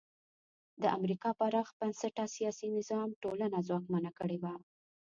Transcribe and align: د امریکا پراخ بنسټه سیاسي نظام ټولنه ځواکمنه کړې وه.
د 0.81 0.83
امریکا 0.97 1.29
پراخ 1.39 1.67
بنسټه 1.79 2.23
سیاسي 2.35 2.67
نظام 2.77 3.09
ټولنه 3.23 3.57
ځواکمنه 3.67 4.11
کړې 4.19 4.37
وه. 4.43 4.53